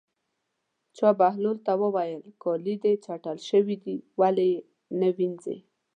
چا 0.97 1.09
بهلول 1.19 1.57
ته 1.65 1.73
وویل: 1.83 2.23
کالي 2.43 2.75
دې 2.83 2.93
چټل 3.05 3.37
شوي 3.49 3.75
دي 3.83 3.95
ولې 4.19 4.45
یې 4.53 4.59
نه 4.99 5.09
وینځې. 5.17 5.57